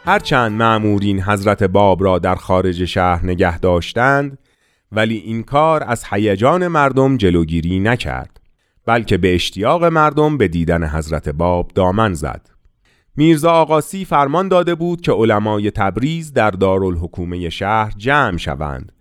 هرچند 0.05 0.53
معمورین 0.53 1.23
حضرت 1.23 1.63
باب 1.63 2.05
را 2.05 2.19
در 2.19 2.35
خارج 2.35 2.85
شهر 2.85 3.25
نگه 3.25 3.59
داشتند 3.59 4.39
ولی 4.93 5.17
این 5.17 5.43
کار 5.43 5.85
از 5.87 6.05
هیجان 6.11 6.69
مردم 6.69 7.17
جلوگیری 7.17 7.81
نکرد 7.81 8.41
بلکه 8.87 9.17
به 9.17 9.35
اشتیاق 9.35 9.85
مردم 9.85 10.39
به 10.39 10.49
دیدن 10.49 10.89
حضرت 10.89 11.29
باب 11.29 11.71
دامن 11.75 12.15
زد. 12.15 12.51
میرزا 13.17 13.53
آقاسی 13.53 14.05
فرمان 14.05 14.49
داده 14.49 14.75
بود 14.75 15.01
که 15.01 15.13
علمای 15.13 15.71
تبریز 15.71 16.33
در 16.33 16.51
دارالحکومه 16.51 17.51
شهر 17.51 17.93
جمع 17.97 18.37
شوند 18.37 18.93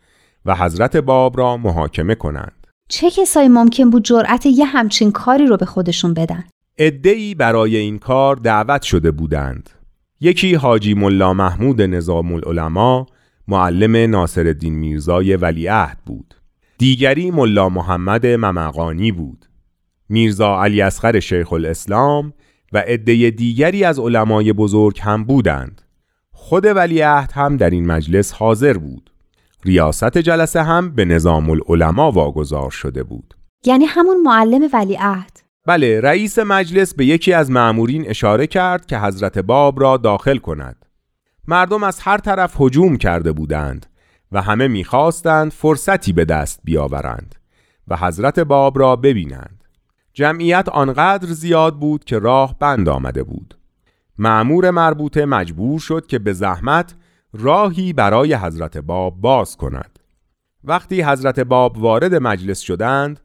و 0.46 0.56
حضرت 0.56 0.98
باب 0.98 1.38
را 1.38 1.58
محاکمه 1.58 2.16
کنند. 2.16 2.68
چه 2.90 3.12
کسایی 3.12 3.48
ممکن 3.48 3.90
بود 3.90 4.04
جرأت 4.04 4.46
یه 4.46 4.66
همچین 4.66 5.12
کاری 5.12 5.46
رو 5.46 5.58
به 5.58 5.66
خودشون 5.66 6.14
بدن؟ 6.14 6.44
ادهی 6.78 7.36
برای 7.36 7.78
این 7.78 8.00
کار 8.00 8.36
دعوت 8.36 8.82
شده 8.82 9.12
بودند. 9.12 9.70
یکی 10.24 10.56
حاجی 10.56 10.94
ملا 10.94 11.34
محمود 11.34 11.82
نظام 11.82 12.34
العلماء 12.34 13.06
معلم 13.48 14.12
ناصر 14.12 14.48
الدین 14.48 14.74
میرزای 14.74 15.36
ولیعهد 15.36 15.98
بود. 16.06 16.36
دیگری 16.78 17.32
ملا 17.32 17.70
محمد 17.70 18.26
ممقانی 18.26 19.12
بود. 19.12 19.46
میرزا 20.10 20.64
علی 20.64 20.82
اصغر 20.82 21.20
شیخ 21.20 21.54
الاسلام 21.54 22.34
و 22.74 22.78
عده 22.78 23.30
دیگری 23.30 23.84
از 23.84 24.00
علمای 24.00 24.54
بزرگ 24.54 25.00
هم 25.02 25.24
بودند. 25.24 25.82
خود 26.32 26.66
ولیعهد 26.66 27.32
هم 27.34 27.58
در 27.58 27.70
این 27.70 27.86
مجلس 27.86 28.34
حاضر 28.34 28.78
بود. 28.78 29.12
ریاست 29.66 30.18
جلسه 30.18 30.64
هم 30.64 30.96
به 30.96 31.06
نظام 31.06 31.50
العلماء 31.50 32.12
واگذار 32.12 32.70
شده 32.70 33.04
بود. 33.04 33.34
یعنی 33.66 33.86
همون 33.86 34.22
معلم 34.22 34.70
ولیعهد. 34.74 35.41
بله 35.66 36.02
رئیس 36.02 36.40
مجلس 36.40 36.94
به 36.94 37.06
یکی 37.06 37.34
از 37.34 37.52
معمورین 37.52 38.10
اشاره 38.10 38.48
کرد 38.48 38.86
که 38.86 39.00
حضرت 39.00 39.40
باب 39.40 39.82
را 39.82 39.98
داخل 39.98 40.38
کند. 40.38 40.86
مردم 41.48 41.84
از 41.84 42.00
هر 42.00 42.18
طرف 42.18 42.62
هجوم 42.62 42.98
کرده 42.98 43.32
بودند 43.32 43.86
و 44.32 44.42
همه 44.42 44.68
می‌خواستند 44.68 45.52
فرصتی 45.52 46.14
به 46.14 46.26
دست 46.26 46.60
بیاورند 46.64 47.36
و 47.88 47.98
حضرت 47.98 48.40
باب 48.40 48.80
را 48.80 48.96
ببینند. 48.96 49.64
جمعیت 50.14 50.70
آنقدر 50.70 51.28
زیاد 51.28 51.80
بود 51.80 52.04
که 52.04 52.20
راه 52.20 52.56
بند 52.60 52.90
آمده 52.90 53.24
بود. 53.24 53.58
معمور 54.18 54.72
مربوطه 54.72 55.26
مجبور 55.26 55.80
شد 55.80 56.06
که 56.08 56.20
به 56.20 56.34
زحمت 56.34 56.96
راهی 57.34 57.94
برای 57.94 58.34
حضرت 58.34 58.78
باب 58.78 59.22
باز 59.22 59.58
کند. 59.58 60.00
وقتی 60.64 61.02
حضرت 61.02 61.40
باب 61.40 61.78
وارد 61.78 62.16
مجلس 62.16 62.60
شدند 62.60 63.20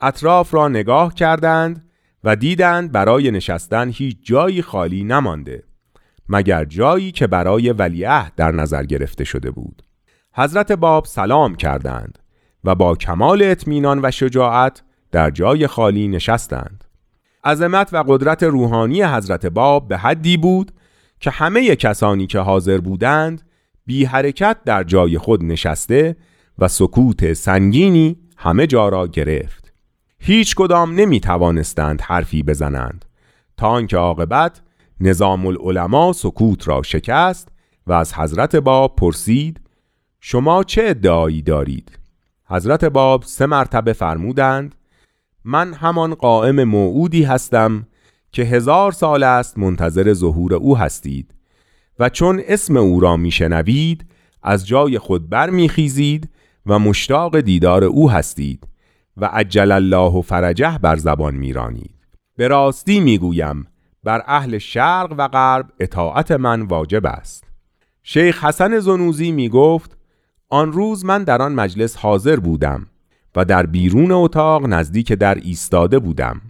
اطراف 0.00 0.54
را 0.54 0.68
نگاه 0.68 1.14
کردند 1.14 1.84
و 2.24 2.36
دیدند 2.36 2.92
برای 2.92 3.30
نشستن 3.30 3.88
هیچ 3.88 4.16
جایی 4.22 4.62
خالی 4.62 5.04
نمانده 5.04 5.64
مگر 6.28 6.64
جایی 6.64 7.12
که 7.12 7.26
برای 7.26 7.72
ولیعهد 7.72 8.32
در 8.36 8.52
نظر 8.52 8.84
گرفته 8.84 9.24
شده 9.24 9.50
بود. 9.50 9.82
حضرت 10.34 10.72
باب 10.72 11.04
سلام 11.04 11.54
کردند 11.54 12.18
و 12.64 12.74
با 12.74 12.94
کمال 12.94 13.42
اطمینان 13.42 14.00
و 14.02 14.10
شجاعت 14.10 14.82
در 15.12 15.30
جای 15.30 15.66
خالی 15.66 16.08
نشستند. 16.08 16.84
عظمت 17.44 17.88
و 17.92 18.04
قدرت 18.08 18.42
روحانی 18.42 19.02
حضرت 19.02 19.46
باب 19.46 19.88
به 19.88 19.98
حدی 19.98 20.36
بود 20.36 20.72
که 21.20 21.30
همه 21.30 21.76
کسانی 21.76 22.26
که 22.26 22.38
حاضر 22.38 22.78
بودند 22.78 23.42
بی 23.86 24.04
حرکت 24.04 24.56
در 24.64 24.84
جای 24.84 25.18
خود 25.18 25.44
نشسته 25.44 26.16
و 26.58 26.68
سکوت 26.68 27.32
سنگینی 27.32 28.16
همه 28.36 28.66
جا 28.66 28.88
را 28.88 29.06
گرفت. 29.06 29.57
هیچ 30.20 30.54
کدام 30.54 30.94
نمی 30.94 31.20
توانستند 31.20 32.00
حرفی 32.00 32.42
بزنند 32.42 33.04
تا 33.56 33.68
آنکه 33.68 33.96
عاقبت 33.96 34.60
نظام 35.00 35.46
العلماء 35.46 36.12
سکوت 36.12 36.68
را 36.68 36.82
شکست 36.82 37.48
و 37.86 37.92
از 37.92 38.14
حضرت 38.14 38.56
باب 38.56 38.96
پرسید 38.96 39.60
شما 40.20 40.64
چه 40.64 40.82
ادعایی 40.86 41.42
دارید؟ 41.42 41.98
حضرت 42.46 42.84
باب 42.84 43.22
سه 43.22 43.46
مرتبه 43.46 43.92
فرمودند 43.92 44.74
من 45.44 45.74
همان 45.74 46.14
قائم 46.14 46.64
موعودی 46.64 47.22
هستم 47.22 47.86
که 48.32 48.42
هزار 48.42 48.92
سال 48.92 49.22
است 49.22 49.58
منتظر 49.58 50.12
ظهور 50.12 50.54
او 50.54 50.78
هستید 50.78 51.34
و 51.98 52.08
چون 52.08 52.42
اسم 52.46 52.76
او 52.76 53.00
را 53.00 53.16
میشنوید 53.16 54.06
از 54.42 54.66
جای 54.66 54.98
خود 54.98 55.28
برمیخیزید 55.28 56.28
و 56.66 56.78
مشتاق 56.78 57.40
دیدار 57.40 57.84
او 57.84 58.10
هستید 58.10 58.68
و 59.18 59.24
عجل 59.24 59.72
الله 59.72 60.22
فرجه 60.22 60.78
بر 60.78 60.96
زبان 60.96 61.34
میرانید. 61.34 61.94
به 62.36 62.48
راستی 62.48 63.00
می‌گویم 63.00 63.66
بر 64.04 64.22
اهل 64.26 64.58
شرق 64.58 65.14
و 65.18 65.28
غرب 65.28 65.66
اطاعت 65.80 66.30
من 66.30 66.62
واجب 66.62 67.06
است. 67.06 67.44
شیخ 68.02 68.44
حسن 68.44 68.78
زنوزی 68.78 69.32
می 69.32 69.48
گفت 69.48 69.98
آن 70.48 70.72
روز 70.72 71.04
من 71.04 71.24
در 71.24 71.42
آن 71.42 71.54
مجلس 71.54 71.96
حاضر 71.96 72.36
بودم 72.36 72.86
و 73.36 73.44
در 73.44 73.66
بیرون 73.66 74.12
اتاق 74.12 74.66
نزدیک 74.66 75.12
در 75.12 75.34
ایستاده 75.34 75.98
بودم 75.98 76.40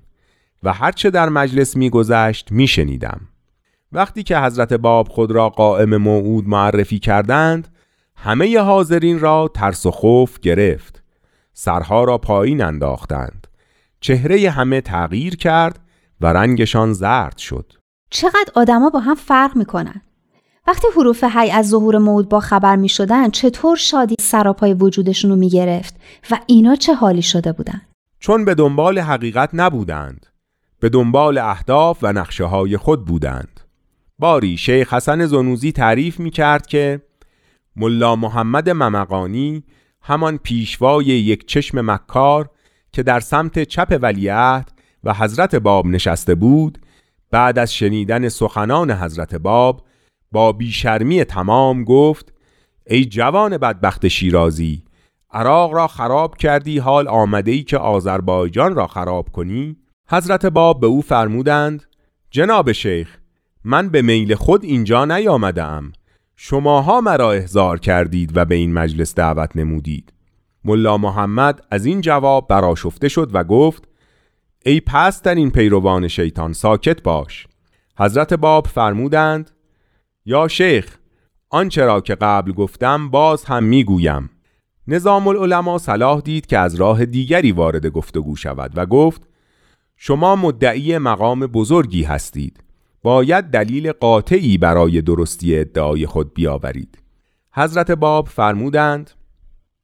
و 0.62 0.73
هرچه 0.73 1.11
در 1.11 1.29
مجلس 1.29 1.77
میگذشت 1.77 2.53
میشنیدم. 2.53 3.21
وقتی 3.92 4.23
که 4.23 4.38
حضرت 4.38 4.73
باب 4.73 5.09
خود 5.09 5.31
را 5.31 5.49
قائم 5.49 5.97
موعود 5.97 6.49
معرفی 6.49 6.99
کردند 6.99 7.69
همه 8.16 8.59
حاضرین 8.61 9.21
را 9.21 9.51
ترس 9.55 9.87
و 9.87 9.90
خوف 9.90 10.40
گرفت. 10.40 10.98
سرها 11.61 12.05
را 12.05 12.18
پایین 12.18 12.62
انداختند. 12.62 13.47
چهره 14.01 14.51
همه 14.51 14.81
تغییر 14.81 15.37
کرد 15.37 15.79
و 16.21 16.27
رنگشان 16.27 16.92
زرد 16.92 17.38
شد. 17.38 17.73
چقدر 18.11 18.53
آدما 18.55 18.90
با 18.90 19.01
هم 19.01 19.14
فرق 19.14 19.57
می‌کنن. 19.57 20.03
وقتی 20.66 20.87
حروف 20.97 21.25
حی 21.25 21.51
از 21.51 21.68
ظهور 21.68 21.99
موعود 21.99 22.29
با 22.29 22.40
خبر 22.40 22.77
می 22.77 22.88
شدن 22.88 23.31
چطور 23.31 23.77
شادی 23.77 24.14
سراپای 24.21 24.75
وجودشون 24.75 25.31
رو 25.31 25.37
می 25.37 25.51
گرفت 25.51 25.94
و 26.31 26.38
اینا 26.47 26.75
چه 26.75 26.94
حالی 26.94 27.23
شده 27.23 27.53
بودن؟ 27.53 27.81
چون 28.21 28.44
به 28.44 28.55
دنبال 28.55 28.99
حقیقت 28.99 29.51
نبودند 29.53 30.27
به 30.81 30.88
دنبال 30.88 31.38
اهداف 31.38 31.99
و 32.03 32.12
نقشه 32.12 32.44
های 32.44 32.77
خود 32.77 33.05
بودند. 33.05 33.61
باری 34.18 34.57
شیخ 34.57 34.94
حسن 34.94 35.27
زنوزی 35.27 35.73
تعریف 35.73 36.21
می 36.21 36.31
کرد 36.31 36.66
که 36.66 37.01
ملا 37.77 38.16
محمد 38.16 38.71
ممقانی 38.71 39.64
همان 40.09 40.38
پیشوای 40.38 41.05
یک 41.05 41.47
چشم 41.47 41.90
مکار 41.90 42.51
که 42.92 43.03
در 43.03 43.21
سمت 43.21 43.62
چپ 43.62 43.99
ولیعهد 44.03 44.73
و 45.05 45.14
حضرت 45.14 45.55
باب 45.55 45.87
نشسته 45.87 46.35
بود 46.35 46.79
بعد 47.31 47.59
از 47.59 47.75
شنیدن 47.75 48.29
سخنان 48.29 48.90
حضرت 48.90 49.35
باب 49.35 49.83
با 50.33 50.53
بیشرمی 50.53 51.25
تمام 51.25 51.85
گفت 51.85 52.33
ای 52.87 53.05
جوان 53.05 53.59
بدبخت 53.59 54.09
شیرازی 54.09 54.83
عراق 55.31 55.75
را 55.75 55.87
خراب 55.87 56.37
کردی 56.37 56.79
حال 56.79 57.09
آمده 57.09 57.51
ای 57.51 57.62
که 57.62 57.79
آذربایجان 57.79 58.75
را 58.75 58.87
خراب 58.87 59.29
کنی؟ 59.29 59.77
حضرت 60.11 60.47
باب 60.47 60.81
به 60.81 60.87
او 60.87 61.03
فرمودند 61.03 61.85
جناب 62.31 62.73
شیخ 62.73 63.18
من 63.64 63.88
به 63.88 64.03
میل 64.03 64.35
خود 64.35 64.64
اینجا 64.64 65.05
نیامده 65.05 65.64
شماها 66.40 67.01
مرا 67.01 67.33
احضار 67.33 67.79
کردید 67.79 68.37
و 68.37 68.44
به 68.44 68.55
این 68.55 68.72
مجلس 68.72 69.14
دعوت 69.14 69.57
نمودید. 69.57 70.12
ملا 70.64 70.98
محمد 70.98 71.62
از 71.70 71.87
این 71.87 72.01
جواب 72.01 72.48
براشفته 72.48 73.09
شد 73.09 73.31
و 73.33 73.44
گفت 73.44 73.88
ای 74.66 74.81
پس 74.81 75.22
در 75.22 75.35
این 75.35 75.51
پیروان 75.51 76.09
شیطان 76.09 76.53
ساکت 76.53 77.03
باش. 77.03 77.46
حضرت 77.98 78.35
باب 78.35 78.66
فرمودند 78.66 79.51
یا 80.24 80.48
شیخ 80.48 80.98
آنچه 81.51 81.85
را 81.85 82.01
که 82.01 82.14
قبل 82.14 82.53
گفتم 82.53 83.11
باز 83.11 83.44
هم 83.44 83.64
می‌گویم. 83.64 84.31
نظام 84.88 85.29
العلماء 85.29 85.79
صلاح 85.79 86.20
دید 86.20 86.46
که 86.46 86.59
از 86.59 86.74
راه 86.74 87.07
دیگری 87.07 87.53
وارد 87.53 87.87
گفتگو 87.87 88.37
شود 88.37 88.72
و 88.74 88.87
گفت 88.87 89.22
شما 89.96 90.37
مدعی 90.37 90.98
مقام 90.98 91.40
بزرگی 91.40 92.03
هستید. 92.03 92.67
باید 93.03 93.45
دلیل 93.45 93.93
قاطعی 93.93 94.59
برای 94.59 95.03
درستی 95.03 95.59
ادعای 95.59 96.07
خود 96.07 96.35
بیاورید. 96.35 96.99
حضرت 97.53 97.91
باب 97.91 98.29
فرمودند 98.29 99.11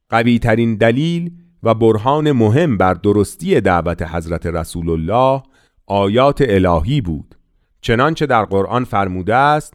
قوی 0.09 0.39
ترین 0.39 0.75
دلیل 0.75 1.31
و 1.63 1.73
برهان 1.73 2.31
مهم 2.31 2.77
بر 2.77 2.93
درستی 2.93 3.61
دعوت 3.61 4.01
حضرت 4.01 4.45
رسول 4.45 4.89
الله 4.89 5.43
آیات 5.87 6.43
الهی 6.47 7.01
بود. 7.01 7.35
چنانچه 7.81 8.25
در 8.25 8.45
قرآن 8.45 8.83
فرموده 8.83 9.35
است 9.35 9.73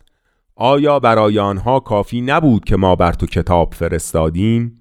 آیا 0.56 0.98
برای 0.98 1.38
آنها 1.38 1.80
کافی 1.80 2.20
نبود 2.20 2.64
که 2.64 2.76
ما 2.76 2.96
بر 2.96 3.12
تو 3.12 3.26
کتاب 3.26 3.74
فرستادیم؟ 3.74 4.74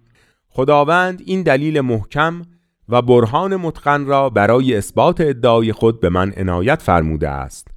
خداوند 0.50 1.22
این 1.26 1.44
دلیل 1.44 1.82
محکم 1.82 2.42
و 2.90 3.02
برهان 3.02 3.56
متقن 3.56 4.06
را 4.06 4.30
برای 4.30 4.78
اثبات 4.78 5.22
ادعای 5.22 5.74
خود 5.74 6.00
به 6.00 6.10
من 6.10 6.34
عنایت 6.38 6.82
فرموده 6.82 7.30
است. 7.30 7.68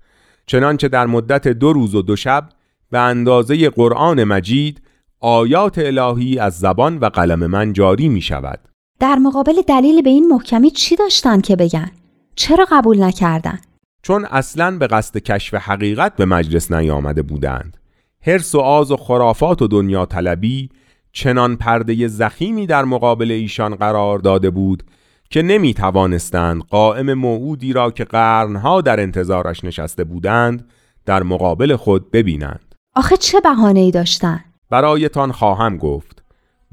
چنانچه 0.52 0.88
در 0.88 1.06
مدت 1.06 1.48
دو 1.48 1.72
روز 1.72 1.94
و 1.94 2.02
دو 2.02 2.16
شب 2.16 2.48
به 2.90 2.98
اندازه 2.98 3.70
قرآن 3.70 4.24
مجید 4.24 4.82
آیات 5.20 5.78
الهی 5.78 6.38
از 6.38 6.58
زبان 6.58 6.98
و 6.98 7.08
قلم 7.08 7.46
من 7.46 7.72
جاری 7.72 8.08
می 8.08 8.20
شود 8.20 8.58
در 9.00 9.16
مقابل 9.16 9.52
دلیل 9.68 10.02
به 10.02 10.10
این 10.10 10.28
محکمی 10.28 10.70
چی 10.70 10.96
داشتن 10.96 11.40
که 11.40 11.56
بگن؟ 11.56 11.90
چرا 12.34 12.66
قبول 12.72 13.02
نکردن؟ 13.02 13.58
چون 14.02 14.24
اصلا 14.24 14.78
به 14.78 14.86
قصد 14.86 15.18
کشف 15.18 15.54
حقیقت 15.54 16.16
به 16.16 16.24
مجلس 16.24 16.72
نیامده 16.72 17.22
بودند 17.22 17.76
هرس 18.26 18.54
و 18.54 18.58
آز 18.60 18.90
و 18.90 18.96
خرافات 18.96 19.62
و 19.62 19.68
دنیا 19.68 20.06
طلبی 20.06 20.70
چنان 21.12 21.56
پرده 21.56 22.08
زخیمی 22.08 22.66
در 22.66 22.84
مقابل 22.84 23.30
ایشان 23.30 23.74
قرار 23.74 24.18
داده 24.18 24.50
بود 24.50 24.82
که 25.32 25.42
نمی 25.42 25.74
توانستند 25.74 26.62
قائم 26.62 27.14
موعودی 27.14 27.72
را 27.72 27.90
که 27.90 28.04
قرنها 28.04 28.80
در 28.80 29.00
انتظارش 29.00 29.64
نشسته 29.64 30.04
بودند 30.04 30.68
در 31.06 31.22
مقابل 31.22 31.76
خود 31.76 32.10
ببینند 32.10 32.74
آخه 32.96 33.16
چه 33.16 33.40
بهانه 33.40 33.80
ای 33.80 33.90
داشتن؟ 33.90 34.44
برایتان 34.70 35.32
خواهم 35.32 35.76
گفت 35.76 36.22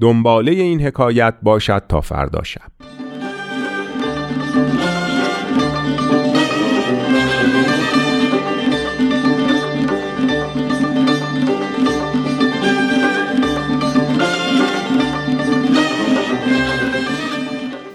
دنباله 0.01 0.51
این 0.51 0.81
حکایت 0.81 1.33
باشد 1.43 1.83
تا 1.89 2.01
فردا 2.01 2.43
شب 2.43 2.98